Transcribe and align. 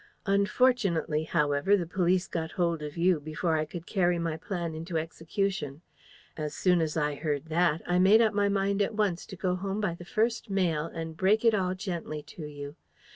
"Unfortunately, 0.25 1.25
however, 1.25 1.77
the 1.77 1.85
police 1.85 2.27
got 2.27 2.53
hold 2.53 2.81
of 2.81 2.97
YOU 2.97 3.19
before 3.19 3.55
I 3.55 3.65
could 3.65 3.85
carry 3.85 4.17
my 4.17 4.35
plan 4.35 4.73
into 4.73 4.97
execution. 4.97 5.83
As 6.35 6.55
soon 6.55 6.81
as 6.81 6.97
I 6.97 7.13
heard 7.13 7.49
that, 7.49 7.83
I 7.85 7.99
made 7.99 8.19
up 8.19 8.33
my 8.33 8.49
mind 8.49 8.81
at 8.81 8.95
once 8.95 9.27
to 9.27 9.35
go 9.35 9.53
home 9.55 9.79
by 9.79 9.93
the 9.93 10.03
first 10.03 10.49
mail 10.49 10.87
and 10.87 11.15
break 11.15 11.45
it 11.45 11.53
all 11.53 11.75
gently 11.75 12.23
to 12.33 12.47
you. 12.47 12.77